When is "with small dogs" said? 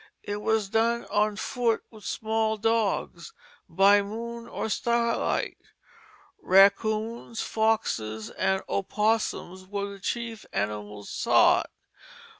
1.91-3.33